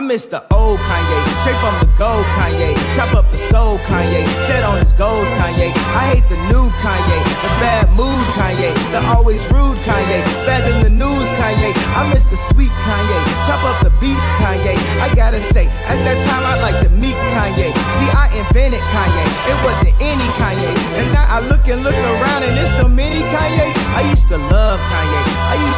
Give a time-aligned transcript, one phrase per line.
[0.00, 2.72] miss the old Kanye, straight from the gold Kanye.
[2.96, 5.68] Chop up the soul Kanye, set on his goals Kanye.
[5.92, 10.82] I hate the new Kanye, the bad mood Kanye, the always rude Kanye, spaz in
[10.82, 11.76] the news Kanye.
[11.92, 14.74] I miss the sweet Kanye, chop up the beast Kanye.
[15.04, 15.68] I gotta say,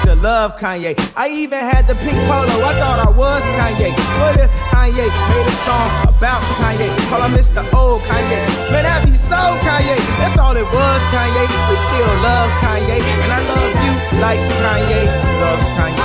[0.04, 0.92] to love Kanye.
[1.16, 3.90] I even had the pink polo, I thought I was Kanye.
[4.20, 6.88] What if Kanye made a song about Kanye?
[7.08, 7.64] Call I Mr.
[7.72, 8.38] old Kanye.
[8.70, 9.96] Man, that be so Kanye.
[10.20, 11.44] That's all it was, Kanye.
[11.68, 15.02] We still love Kanye, and I love you like Kanye
[15.40, 16.03] loves Kanye.